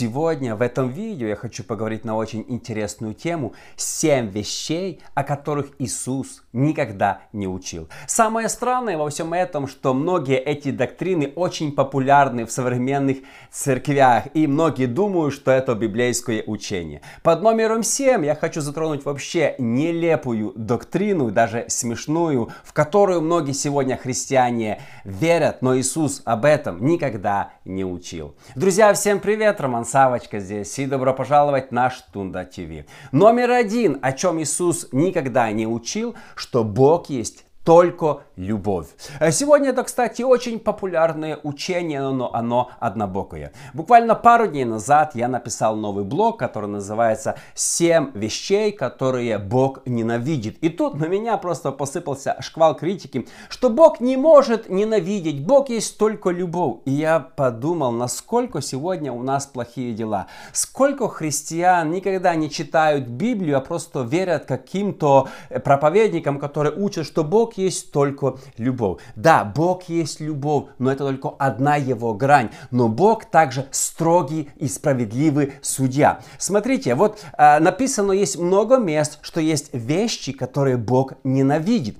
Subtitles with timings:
[0.00, 5.72] Сегодня в этом видео я хочу поговорить на очень интересную тему «7 вещей, о которых
[5.78, 7.86] Иисус никогда не учил».
[8.06, 13.18] Самое странное во всем этом, что многие эти доктрины очень популярны в современных
[13.50, 17.02] церквях, и многие думают, что это библейское учение.
[17.22, 23.98] Под номером 7 я хочу затронуть вообще нелепую доктрину, даже смешную, в которую многие сегодня
[23.98, 28.34] христиане верят, но Иисус об этом никогда не учил.
[28.54, 29.60] Друзья, всем привет!
[29.60, 32.86] Роман Савочка здесь и добро пожаловать на Штунда ТВ.
[33.10, 38.86] Номер один, о чем Иисус никогда не учил, что Бог есть только любовь.
[39.20, 43.52] Э, сегодня это, кстати, очень популярное учение, но оно однобокое.
[43.74, 50.58] Буквально пару дней назад я написал новый блог, который называется «7 вещей, которые Бог ненавидит».
[50.62, 55.98] И тут на меня просто посыпался шквал критики, что Бог не может ненавидеть, Бог есть
[55.98, 56.78] только любовь.
[56.86, 60.26] И я подумал, насколько сегодня у нас плохие дела.
[60.52, 65.28] Сколько христиан никогда не читают Библию, а просто верят каким-то
[65.64, 69.00] проповедникам, которые учат, что Бог есть только любовь.
[69.16, 72.50] Да, Бог есть любовь, но это только одна его грань.
[72.70, 76.20] Но Бог также строгий и справедливый судья.
[76.38, 81.96] Смотрите, вот э, написано есть много мест, что есть вещи, которые Бог ненавидит.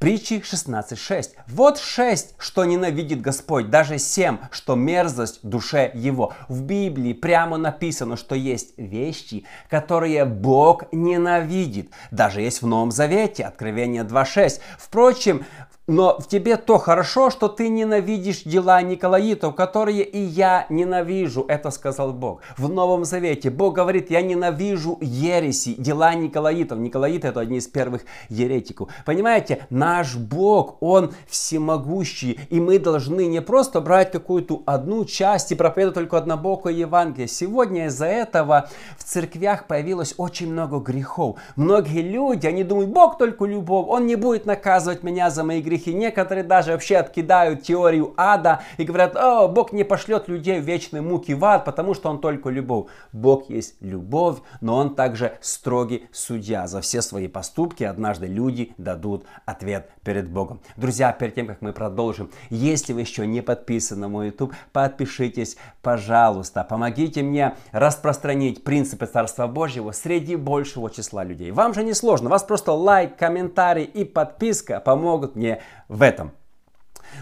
[0.00, 1.32] Притчи 16.6.
[1.46, 6.32] Вот шесть, что ненавидит Господь, даже семь, что мерзость душе его.
[6.48, 11.90] В Библии прямо написано, что есть вещи, которые Бог ненавидит.
[12.10, 14.60] Даже есть в Новом Завете, Откровение 2.6.
[14.78, 15.44] Впрочем,
[15.90, 21.44] но в тебе то хорошо, что ты ненавидишь дела Николаитов, которые и я ненавижу.
[21.48, 22.42] Это сказал Бог.
[22.56, 26.78] В Новом Завете Бог говорит, я ненавижу ереси, дела Николаитов.
[26.78, 28.88] Николаиты это одни из первых еретиков.
[29.04, 32.38] Понимаете, наш Бог, Он всемогущий.
[32.50, 37.26] И мы должны не просто брать какую-то одну часть и проповедовать только однобокое Евангелие.
[37.26, 41.38] Сегодня из-за этого в церквях появилось очень много грехов.
[41.56, 45.79] Многие люди, они думают, Бог только любовь, Он не будет наказывать меня за мои грехи
[45.80, 45.94] грехи.
[45.96, 51.02] Некоторые даже вообще откидают теорию ада и говорят, о, Бог не пошлет людей в вечные
[51.02, 52.86] муки в ад, потому что Он только любовь.
[53.12, 56.66] Бог есть любовь, но Он также строгий судья.
[56.66, 60.60] За все свои поступки однажды люди дадут ответ перед Богом.
[60.76, 65.56] Друзья, перед тем, как мы продолжим, если вы еще не подписаны на мой YouTube, подпишитесь,
[65.82, 66.64] пожалуйста.
[66.64, 71.50] Помогите мне распространить принципы Царства Божьего среди большего числа людей.
[71.50, 76.32] Вам же не сложно, вас просто лайк, комментарий и подписка помогут мне в этом.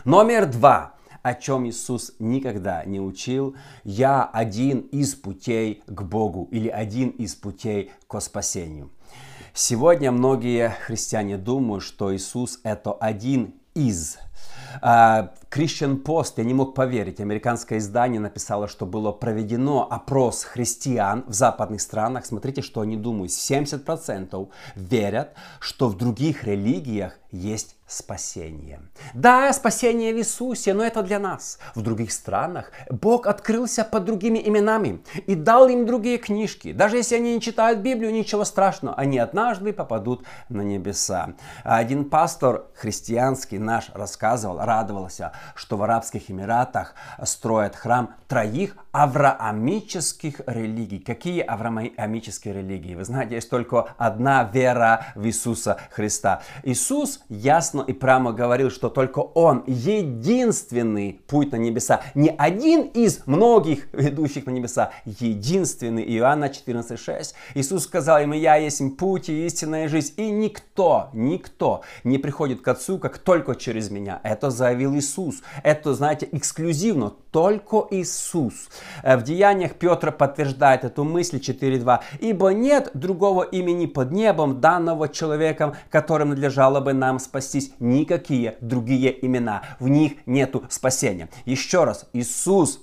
[0.04, 3.56] Номер два о чем Иисус никогда не учил.
[3.84, 8.90] Я один из путей к Богу или один из путей к спасению.
[9.52, 14.18] Сегодня многие христиане думают, что Иисус это один из.
[14.80, 21.24] А, Christian Post, я не мог поверить, американское издание написало, что было проведено опрос христиан
[21.26, 22.26] в западных странах.
[22.26, 23.32] Смотрите, что они думают.
[23.32, 28.80] 70% верят, что в других религиях есть спасение.
[29.14, 31.58] Да, спасение в Иисусе, но это для нас.
[31.74, 36.72] В других странах Бог открылся под другими именами и дал им другие книжки.
[36.72, 41.34] Даже если они не читают Библию, ничего страшного, они однажды попадут на небеса.
[41.64, 50.98] Один пастор христианский наш рассказывал, радовался, что в Арабских Эмиратах строят храм троих авраамических религий.
[50.98, 52.94] Какие авраамические религии?
[52.94, 56.42] Вы знаете, есть только одна вера в Иисуса Христа.
[56.62, 62.00] Иисус ясно и прямо говорил, что только Он единственный путь на небеса.
[62.14, 66.04] Не один из многих ведущих на небеса, единственный.
[66.16, 67.34] Иоанна 14,6.
[67.54, 70.14] Иисус сказал ему, я есть путь и истинная жизнь.
[70.16, 74.20] И никто, никто не приходит к Отцу, как только через меня.
[74.22, 75.42] Это заявил Иисус.
[75.62, 77.12] Это, знаете, эксклюзивно.
[77.30, 78.68] Только Иисус.
[79.02, 82.00] Э, в Деяниях Петр подтверждает эту мысль 4.2.
[82.20, 87.72] «Ибо нет другого имени под небом, данного человеком, которым надлежало бы нам спастись.
[87.78, 89.62] Никакие другие имена.
[89.78, 91.28] В них нету спасения».
[91.44, 92.80] Еще раз, Иисус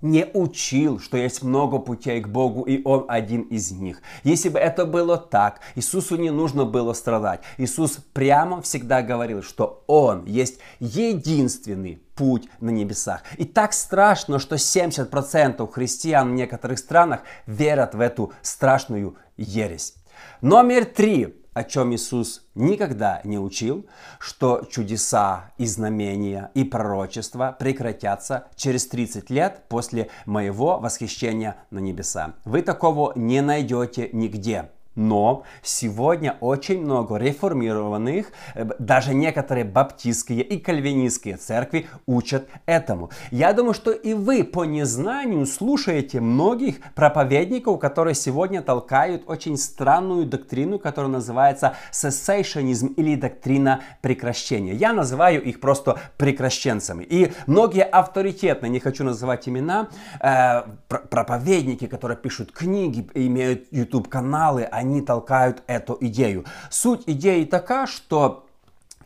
[0.00, 4.02] не учил, что есть много путей к Богу, и Он один из них.
[4.24, 7.40] Если бы это было так, Иисусу не нужно было страдать.
[7.56, 13.22] Иисус прямо всегда говорил, что Он есть единственный путь на небесах.
[13.36, 19.94] И так страшно, что 70% христиан в некоторых странах верят в эту страшную ересь.
[20.40, 23.86] Номер три о чем Иисус никогда не учил,
[24.20, 32.34] что чудеса и знамения и пророчества прекратятся через 30 лет после моего восхищения на небеса.
[32.44, 34.70] Вы такого не найдете нигде.
[34.98, 43.10] Но сегодня очень много реформированных, э, даже некоторые баптистские и кальвинистские церкви учат этому.
[43.30, 50.26] Я думаю, что и вы по незнанию слушаете многих проповедников, которые сегодня толкают очень странную
[50.26, 54.74] доктрину, которая называется cessationism или доктрина прекращения.
[54.74, 57.04] Я называю их просто прекращенцами.
[57.04, 59.90] И многие авторитетные, не хочу называть имена,
[60.20, 66.44] э, проповедники, которые пишут книги, имеют YouTube-каналы, они толкают эту идею.
[66.70, 68.46] Суть идеи такая, что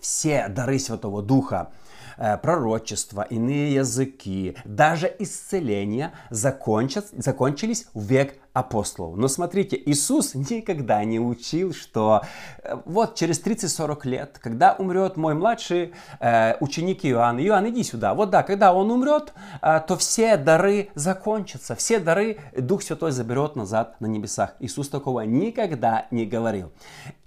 [0.00, 1.70] все дары Святого Духа,
[2.18, 9.16] э, пророчества, иные языки, даже исцеления закончат, закончились в век апостолов.
[9.16, 12.22] Но смотрите, Иисус никогда не учил, что
[12.62, 18.14] э, вот через 30-40 лет, когда умрет мой младший э, ученик Иоанн, Иоанн, иди сюда.
[18.14, 19.32] Вот да, когда он умрет,
[19.62, 24.54] э, то все дары закончатся, все дары Дух Святой заберет назад на небесах.
[24.60, 26.72] Иисус такого никогда не говорил.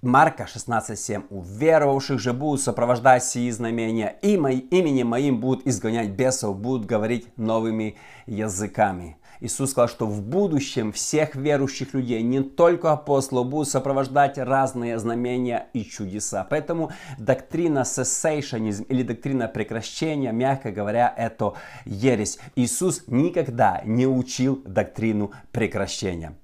[0.02, 1.24] Марка 16.7.
[1.30, 6.86] У веровавших же будут сопровождать сии знамения, и мои, именем моим будут изгонять бесов, будут
[6.86, 7.96] говорить новыми
[8.26, 9.16] языками.
[9.40, 15.68] Иисус сказал, что в будущем всех верующих людей, не только апостолов, будут сопровождать разные знамения
[15.72, 16.46] и чудеса.
[16.48, 21.54] Поэтому доктрина cessationism или доктрина прекращения, мягко говоря, это
[21.84, 22.38] ересь.
[22.54, 26.36] Иисус никогда не учил доктрину прекращения.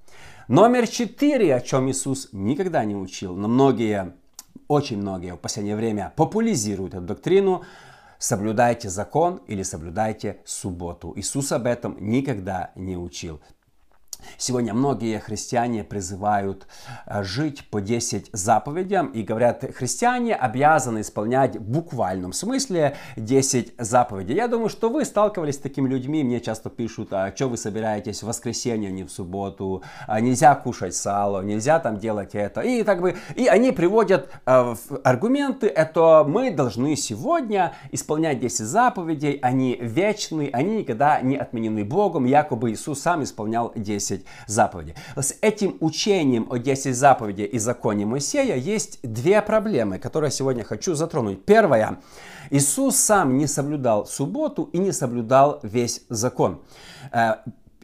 [0.47, 4.13] Номер четыре, о чем Иисус никогда не учил, но многие,
[4.67, 7.63] очень многие в последнее время популяризируют эту доктрину,
[8.23, 11.11] соблюдайте закон или соблюдайте субботу.
[11.17, 13.41] Иисус об этом никогда не учил.
[14.37, 16.67] Сегодня многие христиане призывают
[17.05, 24.35] э, жить по 10 заповедям и говорят, христиане обязаны исполнять в буквальном смысле 10 заповедей.
[24.35, 28.23] Я думаю, что вы сталкивались с такими людьми, мне часто пишут, а что вы собираетесь
[28.23, 32.61] в воскресенье, а не в субботу, а нельзя кушать сало, нельзя там делать это.
[32.61, 39.39] И, так бы, и они приводят э, аргументы, это мы должны сегодня исполнять 10 заповедей,
[39.41, 44.95] они вечны, они никогда не отменены Богом, якобы Иисус сам исполнял 10 10 заповедей.
[45.15, 50.63] С этим учением о 10 заповедей и законе Моисея есть две проблемы, которые я сегодня
[50.63, 51.45] хочу затронуть.
[51.45, 51.99] Первая.
[52.51, 56.61] Иисус сам не соблюдал субботу и не соблюдал весь закон.
[57.11, 57.35] Э,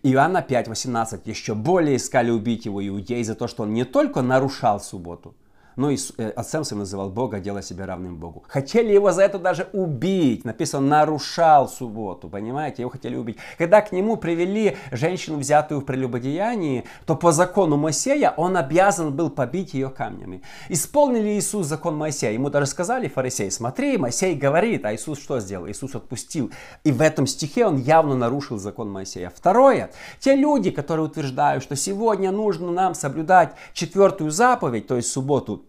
[0.04, 4.80] Иоанна 5:18 еще более искали убить его иудеи за то, что он не только нарушал
[4.80, 5.36] субботу,
[5.80, 8.44] но и э, отцем своим называл Бога, делая себя равным Богу.
[8.50, 10.44] Хотели его за это даже убить.
[10.44, 12.82] Написано, нарушал субботу, понимаете?
[12.82, 13.38] Его хотели убить.
[13.58, 19.30] Когда к нему привели женщину, взятую в прелюбодеянии, то по закону Моисея он обязан был
[19.30, 20.42] побить ее камнями.
[20.68, 22.34] Исполнили Иисус закон Моисея.
[22.34, 25.70] Ему даже сказали фарисеи, смотри, Моисей говорит, а Иисус что сделал?
[25.70, 26.52] Иисус отпустил.
[26.84, 29.32] И в этом стихе он явно нарушил закон Моисея.
[29.34, 35.69] Второе, те люди, которые утверждают, что сегодня нужно нам соблюдать четвертую заповедь, то есть субботу,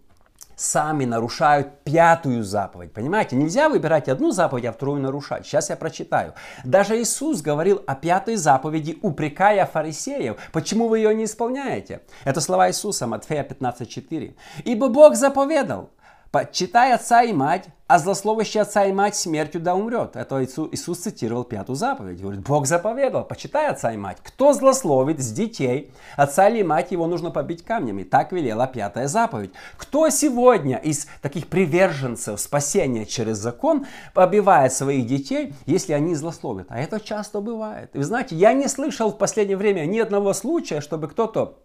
[0.60, 2.92] сами нарушают пятую заповедь.
[2.92, 5.46] Понимаете, нельзя выбирать одну заповедь, а вторую нарушать.
[5.46, 6.34] Сейчас я прочитаю.
[6.64, 10.36] Даже Иисус говорил о пятой заповеди, упрекая фарисеев.
[10.52, 12.02] Почему вы ее не исполняете?
[12.24, 14.34] Это слова Иисуса, Матфея 15.4.
[14.64, 15.90] Ибо Бог заповедал,
[16.30, 20.14] Почитай отца и мать, а злословящий отца и мать смертью да умрет.
[20.14, 22.20] Это Иисус цитировал пятую заповедь.
[22.20, 24.18] Говорит, Бог заповедал, почитай отца и мать.
[24.22, 28.04] Кто злословит с детей, отца или мать его нужно побить камнями.
[28.04, 29.50] Так велела пятая заповедь.
[29.76, 36.68] Кто сегодня из таких приверженцев спасения через закон побивает своих детей, если они злословят?
[36.70, 37.90] А это часто бывает.
[37.92, 41.58] И вы знаете, я не слышал в последнее время ни одного случая, чтобы кто-то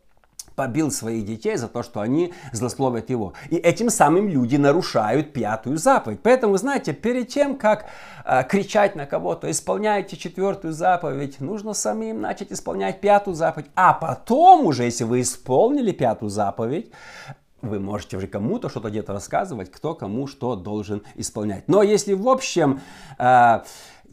[0.56, 3.34] побил своих детей за то, что они злословят его.
[3.50, 6.20] И этим самым люди нарушают пятую заповедь.
[6.22, 7.86] Поэтому, знаете, перед тем, как
[8.24, 13.68] э, кричать на кого-то, исполняйте четвертую заповедь, нужно самим начать исполнять пятую заповедь.
[13.76, 16.92] А потом уже, если вы исполнили пятую заповедь,
[17.62, 21.68] вы можете уже кому-то что-то где-то рассказывать, кто кому что должен исполнять.
[21.68, 22.82] Но если в общем...
[23.18, 23.62] Э,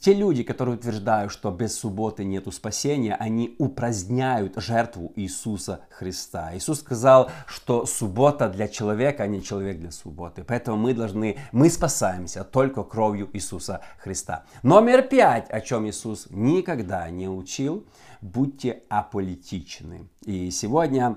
[0.02, 6.50] те люди, которые утверждают, что без субботы нету спасения, они упраздняют жертву Иисуса Христа.
[6.56, 10.42] Иисус сказал, что суббота для человека, а не человек для субботы.
[10.42, 14.44] Поэтому мы должны, мы спасаемся только кровью Иисуса Христа.
[14.64, 17.86] Номер пять, о чем Иисус никогда не учил,
[18.20, 20.08] будьте аполитичны.
[20.24, 21.16] И сегодня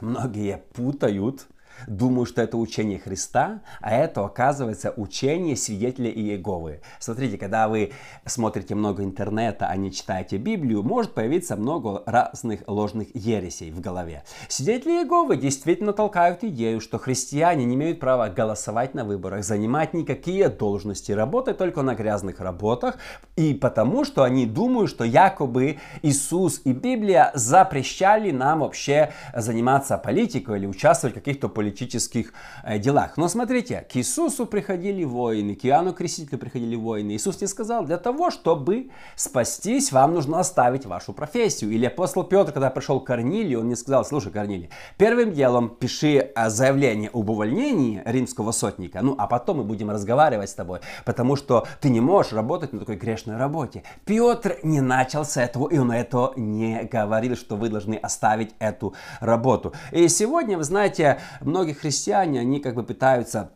[0.00, 1.46] многие путают
[1.86, 6.80] думают, что это учение Христа, а это, оказывается, учение свидетеля Иеговы.
[6.98, 7.92] Смотрите, когда вы
[8.26, 14.24] смотрите много интернета, а не читаете Библию, может появиться много разных ложных ересей в голове.
[14.48, 20.48] Свидетели Иеговы действительно толкают идею, что христиане не имеют права голосовать на выборах, занимать никакие
[20.48, 22.96] должности, работать только на грязных работах,
[23.36, 30.58] и потому, что они думают, что якобы Иисус и Библия запрещали нам вообще заниматься политикой
[30.58, 31.67] или участвовать в каких-то политических
[32.64, 33.16] э, делах.
[33.16, 37.12] Но смотрите, к Иисусу приходили воины, к Иоанну Крестителю приходили воины.
[37.12, 41.70] Иисус не сказал, для того, чтобы спастись, вам нужно оставить вашу профессию.
[41.70, 46.32] Или апостол Петр, когда пришел к Корнилию, он не сказал, слушай, Корнилий, первым делом пиши
[46.34, 51.36] э, заявление об увольнении римского сотника, ну а потом мы будем разговаривать с тобой, потому
[51.36, 53.82] что ты не можешь работать на такой грешной работе.
[54.04, 58.94] Петр не начал с этого, и он это не говорил, что вы должны оставить эту
[59.20, 59.72] работу.
[59.92, 63.50] И сегодня, вы знаете, многие христиане, они как бы пытаются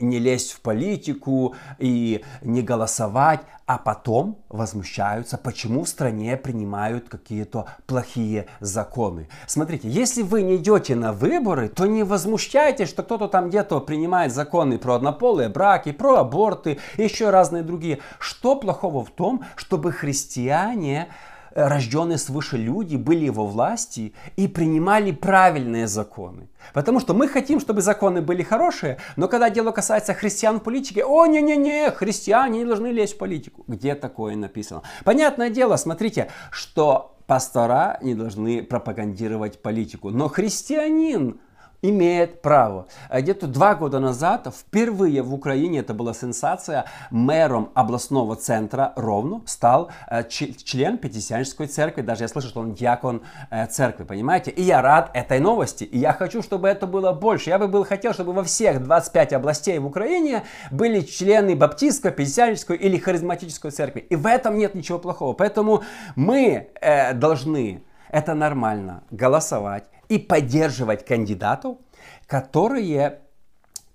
[0.00, 7.66] не лезть в политику и не голосовать, а потом возмущаются, почему в стране принимают какие-то
[7.86, 9.28] плохие законы.
[9.46, 14.32] Смотрите, если вы не идете на выборы, то не возмущайтесь, что кто-то там где-то принимает
[14.32, 17.98] законы про однополые браки, про аборты, еще разные другие.
[18.18, 21.08] Что плохого в том, чтобы христиане
[21.54, 26.48] рожденные свыше люди были его власти и принимали правильные законы.
[26.74, 31.04] Потому что мы хотим, чтобы законы были хорошие, но когда дело касается христиан в политике,
[31.04, 33.64] о, не-не-не, христиане не должны лезть в политику.
[33.66, 34.82] Где такое написано?
[35.04, 41.40] Понятное дело, смотрите, что пастора не должны пропагандировать политику, но христианин
[41.82, 42.86] имеет право.
[43.08, 49.42] А где-то два года назад, впервые в Украине, это была сенсация, мэром областного центра Ровно
[49.46, 52.02] стал э, член Пятидесятнической церкви.
[52.02, 54.50] Даже я слышал, что он диакон э, церкви, понимаете?
[54.50, 55.84] И я рад этой новости.
[55.84, 57.50] И я хочу, чтобы это было больше.
[57.50, 62.76] Я бы был хотел, чтобы во всех 25 областей в Украине были члены Баптистской, Пятидесятнической
[62.76, 64.00] или Харизматической церкви.
[64.00, 65.32] И в этом нет ничего плохого.
[65.32, 65.82] Поэтому
[66.16, 71.78] мы э, должны, это нормально, голосовать и поддерживать кандидатов,
[72.26, 73.20] которые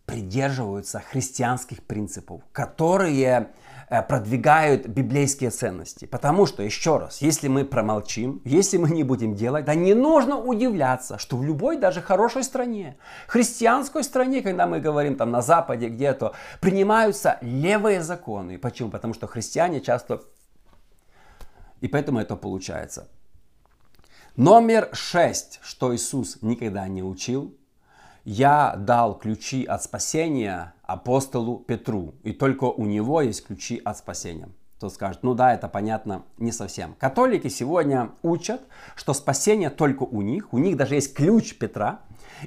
[0.06, 3.52] придерживаются христианских принципов, которые
[3.90, 6.06] э, продвигают библейские ценности.
[6.06, 10.38] Потому что, еще раз, если мы промолчим, если мы не будем делать, да не нужно
[10.38, 15.88] удивляться, что в любой даже хорошей стране, христианской стране, когда мы говорим там на Западе
[15.88, 18.58] где-то, принимаются левые законы.
[18.58, 18.90] Почему?
[18.90, 20.22] Потому что христиане часто...
[21.80, 23.08] И поэтому это получается.
[24.36, 27.56] Номер шесть, что Иисус никогда не учил.
[28.26, 34.50] Я дал ключи от спасения апостолу Петру, и только у него есть ключи от спасения.
[34.78, 36.96] Кто скажет, ну да, это понятно не совсем.
[36.98, 38.62] Католики сегодня учат,
[38.96, 42.00] что спасение только у них, у них даже есть ключ Петра,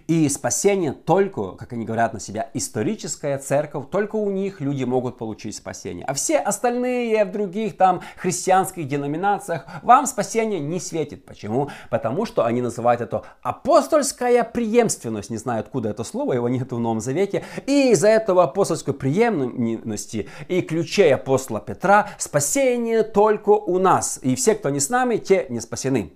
[0.07, 5.19] и спасение только, как они говорят на себя, историческая церковь, только у них люди могут
[5.19, 6.05] получить спасение.
[6.07, 11.25] А все остальные в других там христианских деноминациях вам спасение не светит.
[11.25, 11.71] Почему?
[11.91, 15.31] Потому что они называют это апостольская преемственность.
[15.31, 17.45] Не знаю, откуда это слово, его нет в Новом Завете.
[17.67, 24.19] И из-за этого апостольской преемственности и ключей апостола Петра спасение только у нас.
[24.23, 26.13] И все, кто не с нами, те не спасены.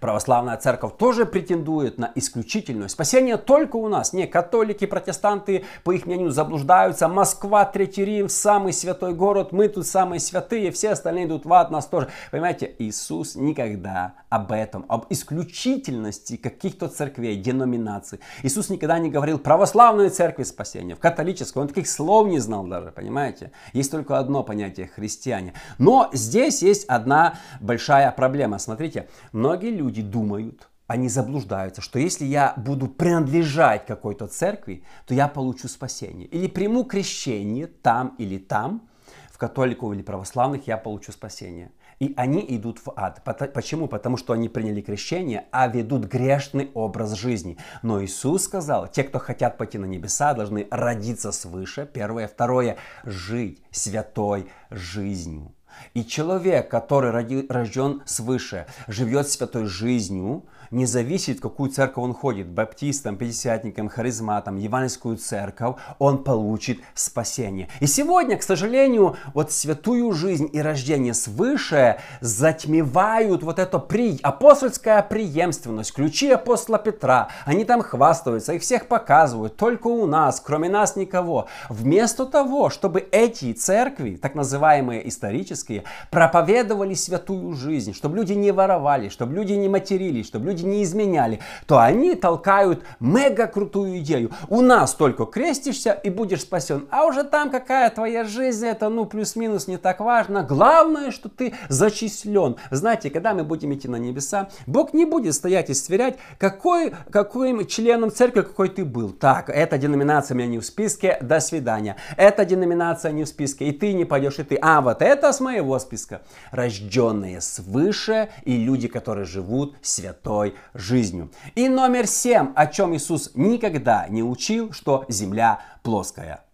[0.00, 4.12] Православная церковь тоже претендует на исключительное спасение только у нас.
[4.12, 7.08] Не, католики, протестанты, по их мнению, заблуждаются.
[7.08, 11.70] Москва, Третий Рим, самый святой город, мы тут самые святые, все остальные идут в ад,
[11.70, 12.08] нас тоже.
[12.30, 18.20] Понимаете, Иисус никогда об этом, об исключительности каких-то церквей, деноминаций.
[18.42, 22.90] Иисус никогда не говорил православной церкви спасения, в католической, он таких слов не знал даже,
[22.90, 23.52] понимаете?
[23.72, 25.54] Есть только одно понятие христиане.
[25.78, 28.58] Но здесь есть одна большая проблема.
[28.58, 35.28] Смотрите, многие люди думают, они заблуждаются, что если я буду принадлежать какой-то церкви, то я
[35.28, 36.26] получу спасение.
[36.28, 38.88] Или приму крещение там или там,
[39.32, 41.72] в католиков или православных я получу спасение.
[41.98, 43.22] И они идут в ад.
[43.24, 43.88] Почему?
[43.88, 47.58] Потому что они приняли крещение, а ведут грешный образ жизни.
[47.82, 51.88] Но Иисус сказал, те, кто хотят пойти на небеса, должны родиться свыше.
[51.90, 52.28] Первое.
[52.28, 52.76] Второе.
[53.04, 55.55] Жить святой жизнью.
[55.94, 62.48] И человек, который рожден свыше, живет святой жизнью, не зависит, в какую церковь он ходит,
[62.48, 67.68] баптистам, пятидесятникам, харизматам, евангельскую церковь, он получит спасение.
[67.80, 74.18] И сегодня, к сожалению, вот святую жизнь и рождение свыше затмевают вот это при...
[74.22, 77.28] апостольская преемственность, ключи апостола Петра.
[77.44, 81.46] Они там хвастаются, их всех показывают, только у нас, кроме нас никого.
[81.68, 89.08] Вместо того, чтобы эти церкви, так называемые исторические, проповедовали святую жизнь, чтобы люди не воровали,
[89.08, 94.30] чтобы люди не матерились, чтобы люди не изменяли, то они толкают мега крутую идею.
[94.48, 99.04] У нас только крестишься и будешь спасен, а уже там какая твоя жизнь, это ну
[99.04, 100.42] плюс-минус не так важно.
[100.42, 102.56] Главное, что ты зачислен.
[102.70, 107.66] Знаете, когда мы будем идти на небеса, Бог не будет стоять и сверять, какой, какой
[107.66, 109.10] членом церкви какой ты был.
[109.10, 111.96] Так, эта деноминация у меня не в списке, до свидания.
[112.16, 114.58] Эта деноминация не в списке, и ты не пойдешь, и ты.
[114.60, 116.22] А вот это с моего списка.
[116.50, 121.30] Рожденные свыше и люди, которые живут святой жизнью.
[121.54, 126.45] И номер семь, о чем Иисус никогда не учил, что земля плоская.